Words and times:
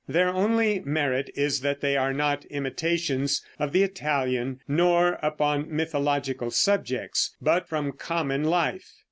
Their 0.07 0.29
only 0.29 0.79
merit 0.83 1.29
is 1.35 1.61
that 1.61 1.81
they 1.81 1.95
are 1.95 2.11
not 2.11 2.45
imitations 2.45 3.45
of 3.59 3.71
the 3.71 3.83
Italian 3.83 4.59
nor 4.67 5.19
upon 5.21 5.67
mythological 5.69 6.49
subjects, 6.49 7.35
but 7.39 7.69
from 7.69 7.91
common 7.91 8.43
life. 8.43 8.93